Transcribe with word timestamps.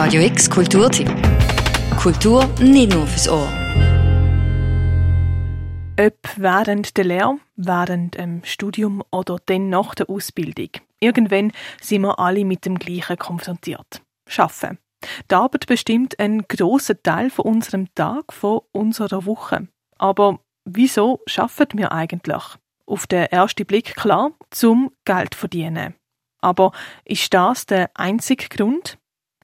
Radio 0.00 0.22
X 0.22 0.48
Kulturtipp. 0.48 1.10
Kultur 2.00 2.46
nicht 2.60 2.92
nur 2.94 3.04
fürs 3.04 3.28
Ohr. 3.28 3.48
Ob 5.98 6.14
während 6.36 6.96
der 6.96 7.04
Lehre, 7.04 7.38
während 7.56 8.16
dem 8.16 8.44
Studium 8.44 9.02
oder 9.10 9.38
dann 9.44 9.70
nach 9.70 9.96
der 9.96 10.08
Ausbildung. 10.08 10.68
Irgendwann 11.00 11.50
sind 11.80 12.02
wir 12.02 12.20
alle 12.20 12.44
mit 12.44 12.64
dem 12.64 12.78
Gleichen 12.78 13.18
konfrontiert. 13.18 14.00
Schaffen. 14.28 14.78
Die 15.32 15.34
Arbeit 15.34 15.66
bestimmt 15.66 16.20
einen 16.20 16.46
grossen 16.46 17.02
Teil 17.02 17.28
von 17.28 17.46
unserem 17.46 17.92
Tag, 17.96 18.32
von 18.32 18.60
unserer 18.70 19.26
Woche. 19.26 19.66
Aber 19.98 20.38
wieso 20.64 21.22
schaffen 21.26 21.66
wir 21.72 21.90
eigentlich? 21.90 22.44
Auf 22.86 23.08
den 23.08 23.24
ersten 23.24 23.66
Blick 23.66 23.96
klar, 23.96 24.30
zum 24.50 24.92
Geld 25.04 25.34
verdienen. 25.34 25.96
Aber 26.40 26.70
ist 27.04 27.34
das 27.34 27.66
der 27.66 27.90
einzige 27.94 28.48
Grund? 28.48 28.96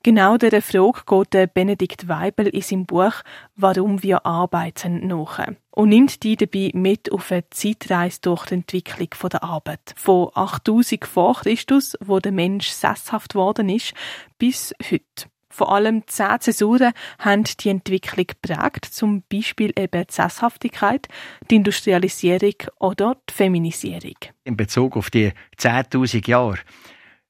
Genau 0.05 0.36
dieser 0.36 0.61
Frage 0.61 1.00
geht 1.07 1.55
Benedikt 1.55 2.08
Weibel 2.08 2.46
in 2.49 2.61
seinem 2.61 2.85
Buch 2.85 3.14
Warum 3.57 4.03
wir 4.03 4.26
arbeiten 4.26 5.07
nach 5.07 5.49
und 5.71 5.89
nimmt 5.89 6.22
die 6.22 6.36
dabei 6.36 6.72
mit 6.75 7.11
auf 7.11 7.32
eine 7.32 7.49
Zeitreise 7.49 8.21
durch 8.21 8.45
die 8.45 8.54
Entwicklung 8.57 9.09
der 9.32 9.43
Arbeit. 9.43 9.95
Von 9.96 10.29
8000 10.35 11.07
vor 11.07 11.36
Christus, 11.36 11.96
wo 12.04 12.18
der 12.18 12.32
Mensch 12.32 12.68
sesshaft 12.68 13.35
worden 13.35 13.71
ist, 13.71 13.95
bis 14.36 14.75
heute. 14.90 15.31
Vor 15.48 15.72
allem 15.72 16.07
zehn 16.07 16.39
Zäsuren 16.39 16.93
haben 17.18 17.45
die 17.45 17.71
Entwicklung 17.71 18.26
geprägt, 18.26 18.84
zum 18.84 19.23
Beispiel 19.32 19.73
eben 19.75 20.07
die 20.07 20.12
Sesshaftigkeit, 20.12 21.09
die 21.50 21.57
Industrialisierung 21.57 22.57
oder 22.79 23.17
die 23.31 23.32
Feminisierung. 23.32 24.17
In 24.45 24.59
Bezug 24.59 24.98
auf 24.98 25.09
die 25.09 25.32
10.000 25.57 26.29
Jahre, 26.29 26.59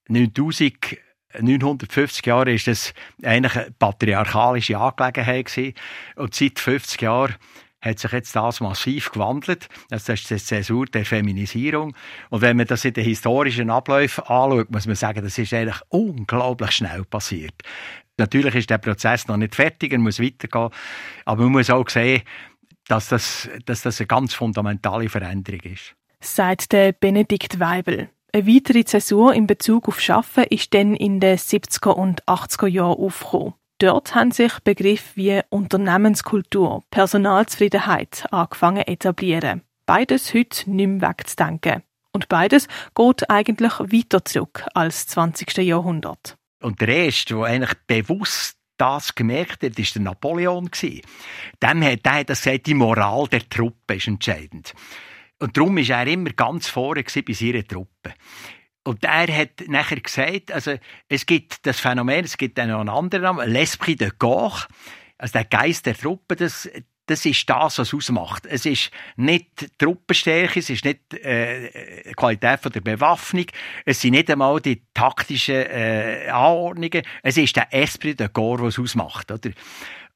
9000 0.08 1.04
950 1.40 2.26
Jahre 2.26 2.52
ist 2.52 2.66
das 2.66 2.94
eigentlich 3.22 3.56
eine 3.56 3.70
patriarchalische 3.78 4.78
Angelegenheit 4.78 5.46
gewesen. 5.46 5.74
Und 6.16 6.34
seit 6.34 6.58
50 6.58 7.00
Jahren 7.02 7.34
hat 7.84 7.98
sich 7.98 8.12
jetzt 8.12 8.34
das 8.34 8.60
massiv 8.60 9.12
gewandelt. 9.12 9.68
Das 9.90 10.08
ist 10.08 10.30
die 10.30 10.36
Zäsur 10.36 10.86
der 10.86 11.04
Feminisierung. 11.04 11.94
Und 12.30 12.40
wenn 12.40 12.56
man 12.56 12.66
das 12.66 12.84
in 12.84 12.94
den 12.94 13.04
historischen 13.04 13.70
Abläufen 13.70 14.24
anschaut, 14.24 14.70
muss 14.70 14.86
man 14.86 14.96
sagen, 14.96 15.22
das 15.22 15.36
ist 15.36 15.52
eigentlich 15.52 15.80
unglaublich 15.90 16.72
schnell 16.72 17.04
passiert. 17.04 17.54
Natürlich 18.16 18.54
ist 18.54 18.70
der 18.70 18.78
Prozess 18.78 19.26
noch 19.28 19.36
nicht 19.36 19.54
fertig, 19.54 19.92
er 19.92 19.98
muss 19.98 20.20
weitergehen. 20.20 20.70
Aber 21.24 21.42
man 21.42 21.52
muss 21.52 21.68
auch 21.70 21.88
sehen, 21.88 22.22
dass 22.88 23.08
das, 23.08 23.48
dass 23.66 23.82
das 23.82 24.00
eine 24.00 24.06
ganz 24.06 24.34
fundamentale 24.34 25.08
Veränderung 25.08 25.60
ist. 25.60 25.94
Sagt 26.20 26.72
der 26.72 26.92
Benedikt 26.92 27.60
Weibel. 27.60 28.08
Eine 28.34 28.48
weitere 28.48 28.84
Zäsur 28.84 29.32
in 29.32 29.46
Bezug 29.46 29.86
auf 29.86 30.00
Schaffen 30.00 30.42
ist 30.50 30.74
dann 30.74 30.96
in 30.96 31.20
den 31.20 31.38
70er 31.38 31.90
und 31.90 32.24
80er 32.24 32.66
Jahren 32.66 32.98
aufgekommen. 32.98 33.54
Dort 33.78 34.16
haben 34.16 34.32
sich 34.32 34.58
Begriffe 34.64 35.14
wie 35.14 35.40
Unternehmenskultur, 35.50 36.82
Personalzufriedenheit 36.90 38.26
angefangen 38.32 38.82
zu 38.82 38.88
etablieren. 38.88 39.62
Beides 39.86 40.34
heute 40.34 40.68
nicht 40.68 40.88
mehr 40.88 41.10
wegzudenken. 41.10 41.84
Und 42.10 42.28
beides 42.28 42.66
geht 42.96 43.30
eigentlich 43.30 43.78
weiter 43.78 44.24
zurück 44.24 44.66
als 44.74 45.06
20. 45.06 45.58
Jahrhundert. 45.58 46.36
Und 46.60 46.80
der 46.80 46.88
erste, 46.88 47.36
der 47.36 47.44
eigentlich 47.44 47.74
bewusst 47.86 48.56
das 48.78 49.14
gemerkt 49.14 49.62
hat, 49.62 49.78
war 49.78 49.86
der 49.94 50.02
Napoleon. 50.02 50.70
Dem 50.82 51.84
hat, 51.84 52.04
der 52.04 52.12
hat 52.12 52.30
das 52.30 52.42
gesagt, 52.42 52.66
die 52.66 52.74
Moral 52.74 53.28
der 53.28 53.48
Truppe 53.48 53.94
ist 53.94 54.08
entscheidend. 54.08 54.74
Und 55.38 55.56
darum 55.56 55.76
war 55.76 55.98
er 55.98 56.06
immer 56.06 56.30
ganz 56.30 56.68
vorne 56.68 57.04
bei 57.04 57.32
seiner 57.32 57.64
Truppe. 57.64 58.14
Und 58.84 59.02
er 59.02 59.34
hat 59.34 59.64
nachher 59.66 60.00
gesagt, 60.00 60.52
also, 60.52 60.76
es 61.08 61.24
gibt 61.24 61.66
das 61.66 61.80
Phänomen, 61.80 62.24
es 62.24 62.36
gibt 62.36 62.58
noch 62.58 62.80
einen 62.80 62.88
anderen 62.90 63.22
Namen, 63.22 63.50
l'esprit 63.50 63.98
de 63.98 64.10
corps, 64.10 64.68
also 65.16 65.32
der 65.32 65.44
Geist 65.46 65.86
der 65.86 65.96
Truppe, 65.96 66.36
das, 66.36 66.68
das 67.06 67.24
ist 67.24 67.48
das, 67.48 67.78
was 67.78 67.94
ausmacht. 67.94 68.46
Es 68.46 68.66
ist 68.66 68.90
nicht 69.16 69.78
Truppenstärke, 69.78 70.60
es 70.60 70.68
ist 70.70 70.84
nicht 70.84 71.14
äh, 71.14 72.12
Qualität 72.14 72.60
von 72.60 72.72
der 72.72 72.80
Bewaffnung, 72.80 73.46
es 73.84 74.00
sind 74.00 74.12
nicht 74.12 74.30
einmal 74.30 74.60
die 74.60 74.82
taktischen 74.92 75.54
äh, 75.54 76.28
Anordnungen, 76.30 77.02
es 77.22 77.36
ist 77.36 77.56
der 77.56 77.72
Esprit 77.72 78.20
de 78.20 78.28
corps, 78.28 78.62
was 78.62 78.78
ausmacht. 78.78 79.30
Oder? 79.30 79.50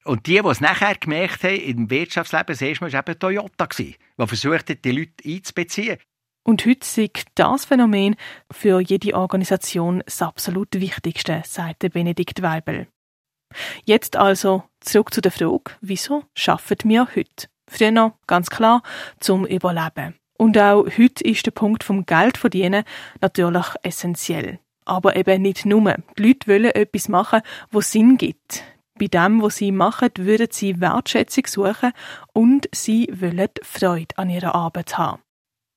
Und 0.09 0.27
die, 0.27 0.41
die 0.41 0.49
es 0.49 0.63
nachher 0.63 0.95
gemerkt 0.95 1.45
haben, 1.45 1.61
im 1.61 1.91
Wirtschaftsleben, 1.91 2.47
das 2.47 2.63
erste 2.63 2.83
Mal 2.83 2.93
war 2.95 3.01
eben 3.01 3.19
Toyota, 3.19 3.69
die 3.77 3.95
versucht 4.17 4.71
hat, 4.71 4.83
die 4.83 4.91
Leute 4.91 5.13
einzubeziehen. 5.23 5.99
Und 6.45 6.65
heute 6.65 7.03
ist 7.03 7.27
das 7.35 7.67
Phänomen 7.67 8.17
für 8.51 8.81
jede 8.81 9.13
Organisation 9.13 10.03
das 10.07 10.23
absolut 10.23 10.69
Wichtigste, 10.73 11.43
sagt 11.45 11.93
Benedikt 11.93 12.41
Weibel. 12.41 12.87
Jetzt 13.85 14.17
also 14.17 14.65
zurück 14.81 15.13
zu 15.13 15.21
der 15.21 15.31
Frage, 15.31 15.73
wieso 15.83 16.25
schaffen 16.35 16.79
wir 16.85 17.09
heute? 17.15 17.49
Früher 17.71 17.91
noch, 17.91 18.15
ganz 18.27 18.49
klar, 18.49 18.83
zum 19.21 19.45
Überleben. 19.45 20.15
Und 20.39 20.57
auch 20.57 20.87
heute 20.87 21.23
ist 21.23 21.45
der 21.45 21.51
Punkt 21.51 21.85
vom 21.85 22.07
Geld 22.07 22.39
verdienen 22.39 22.85
natürlich 23.21 23.67
essentiell. 23.83 24.59
Aber 24.87 25.17
eben 25.17 25.43
nicht 25.43 25.67
nur. 25.67 25.97
Die 26.17 26.23
Leute 26.29 26.49
wollen 26.49 26.71
etwas 26.71 27.11
machen, 27.11 27.43
wo 27.71 27.83
Sinn 27.83 28.17
gibt. 28.17 28.65
Bei 28.99 29.07
dem, 29.07 29.43
was 29.43 29.57
sie 29.57 29.73
machen, 29.73 30.11
würden 30.19 30.49
sie 30.51 30.81
Wertschätzung 30.81 31.47
suchen 31.47 31.93
und 32.33 32.69
sie 32.73 33.09
wollen 33.13 33.49
Freude 33.63 34.17
an 34.17 34.31
ihrer 34.31 34.55
Arbeit 34.55 34.99
haben. 34.99 35.23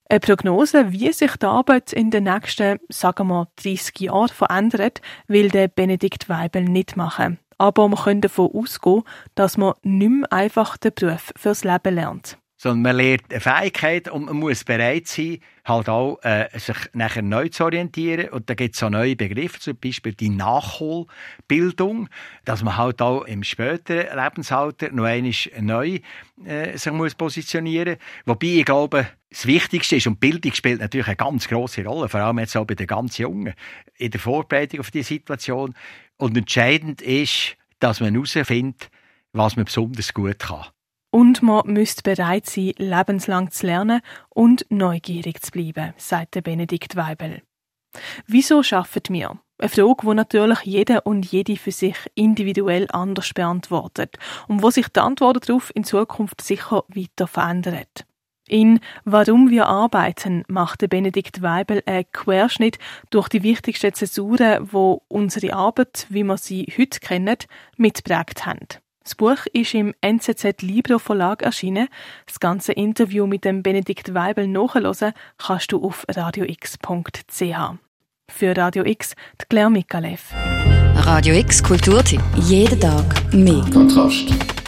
Eine 0.10 0.20
Prognose, 0.20 0.92
wie 0.92 1.14
sich 1.14 1.38
die 1.38 1.46
Arbeit 1.46 1.94
in 1.94 2.12
den 2.12 2.26
nächsten, 2.26 2.80
sagen 2.90 3.30
wir, 3.30 3.48
30 3.64 4.00
Jahren 4.02 4.28
verändert, 4.28 5.02
will 5.28 5.50
der 5.50 5.70
Benedikt 5.70 6.28
Weibel 6.28 6.64
nicht 6.64 6.98
machen. 6.98 7.40
Aber 7.58 7.88
man 7.88 8.00
kann 8.00 8.22
davon 8.22 8.52
ausgehen, 8.54 9.04
dass 9.36 9.56
man 9.56 9.76
nicht 9.84 10.10
mehr 10.10 10.34
einfach 10.34 10.76
den 10.78 10.94
Beruf 10.94 11.32
fürs 11.38 11.64
Leben 11.64 11.96
lernt 11.96 12.41
sondern 12.62 12.84
man 12.84 12.98
lernt 12.98 13.32
eine 13.32 13.40
Fähigkeit 13.40 14.08
und 14.08 14.26
man 14.26 14.36
muss 14.36 14.64
bereit 14.64 15.08
sein, 15.08 15.40
halt 15.66 15.90
auch 15.90 16.20
äh, 16.22 16.48
sich 16.60 16.78
nachher 16.94 17.24
neu 17.24 17.50
zu 17.50 17.64
orientieren. 17.64 18.30
Und 18.30 18.52
da 18.52 18.54
gibt 18.54 18.76
es 18.76 18.82
so 18.82 18.88
neue 18.88 19.16
Begriffe, 19.16 19.60
zum 19.60 19.78
Beispiel 19.78 20.14
die 20.14 20.30
Nachholbildung, 20.30 22.08
dass 22.46 22.62
man 22.62 22.78
halt 22.78 23.02
auch 23.02 23.24
im 23.24 23.42
späteren 23.42 24.16
Lebensalter 24.16 24.92
noch 24.92 25.06
einmal 25.06 25.34
neu 25.60 26.02
äh, 26.46 26.78
sich 26.78 26.94
muss 26.94 27.16
positionieren 27.16 27.98
Wobei 28.28 28.48
ich 28.48 28.66
glaube, 28.66 29.08
das 29.32 29.48
Wichtigste 29.48 29.96
ist, 29.96 30.06
und 30.06 30.20
Bildung 30.20 30.54
spielt 30.54 30.82
natürlich 30.82 31.08
eine 31.08 31.16
ganz 31.16 31.48
große 31.48 31.84
Rolle, 31.84 32.10
vor 32.10 32.20
allem 32.20 32.38
jetzt 32.38 32.56
auch 32.56 32.66
bei 32.66 32.76
den 32.76 32.86
ganz 32.86 33.18
Jungen, 33.18 33.56
in 33.98 34.12
der 34.12 34.20
Vorbereitung 34.20 34.82
auf 34.82 34.92
die 34.92 35.02
Situation. 35.02 35.74
Und 36.18 36.38
entscheidend 36.38 37.02
ist, 37.02 37.58
dass 37.80 38.02
man 38.02 38.14
herausfindet, 38.14 38.92
was 39.34 39.56
man 39.56 39.66
besonders 39.66 40.14
gut 40.14 40.38
kann. 40.38 40.68
Und 41.12 41.42
man 41.42 41.68
müsste 41.68 42.04
bereit 42.04 42.46
sein, 42.46 42.74
lebenslang 42.78 43.52
zu 43.52 43.68
lernen 43.68 44.02
und 44.30 44.66
neugierig 44.70 45.42
zu 45.42 45.52
bleiben, 45.52 45.94
sagt 45.98 46.42
Benedikt 46.44 46.96
Weibel. 46.96 47.42
Wieso 48.26 48.64
schaffen 48.64 49.04
wir? 49.10 49.38
Eine 49.58 49.70
Frage, 49.70 50.08
die 50.08 50.16
natürlich 50.16 50.62
jeder 50.62 51.06
und 51.06 51.32
jede 51.32 51.56
für 51.56 51.72
sich 51.72 51.96
individuell 52.16 52.88
anders 52.92 53.32
beantwortet 53.34 54.18
und 54.48 54.64
wo 54.64 54.72
sich 54.72 54.88
die 54.88 55.02
Antwort 55.02 55.48
darauf 55.48 55.72
in 55.76 55.84
Zukunft 55.84 56.42
sicher 56.42 56.84
weiter 56.88 57.28
verändert. 57.28 58.06
In 58.48 58.80
Warum 59.06 59.50
wir 59.50 59.68
arbeiten 59.68 60.44
macht 60.48 60.90
Benedikt 60.90 61.42
Weibel 61.42 61.84
einen 61.86 62.12
Querschnitt 62.12 62.80
durch 63.10 63.30
die 63.30 63.44
wichtigsten 63.44 63.94
Zäsuren, 63.94 64.74
wo 64.74 65.04
unsere 65.08 65.54
Arbeit, 65.54 66.08
wie 66.10 66.24
wir 66.24 66.38
sie 66.38 66.66
heute 66.78 67.00
kennen, 67.00 67.38
mitprägt 67.78 68.46
haben. 68.46 68.68
Das 69.04 69.16
Buch 69.16 69.48
ist 69.52 69.74
im 69.74 69.94
NZZ 70.02 70.62
Libro 70.62 71.00
Verlag 71.00 71.42
erschienen. 71.42 71.88
Das 72.28 72.40
ganze 72.40 72.72
Interview 72.74 73.26
mit 73.26 73.46
dem 73.46 73.64
Benedikt 73.64 74.14
Weibel 74.14 74.48
nachhören 74.48 75.14
kannst 75.38 75.72
du 75.72 75.84
auf 75.84 76.06
radiox.ch. 76.08 77.42
Für 78.30 78.58
Radio 78.58 78.86
X, 78.86 79.16
die 79.42 79.46
Claire 79.50 79.72
Mikalev. 79.72 80.32
Radio 80.96 81.36
X 81.36 81.64
Kulturtipp. 81.64 82.22
Jeden 82.36 82.80
Tag 82.80 83.34
mehr. 83.34 83.66
Kontrast. 83.74 84.61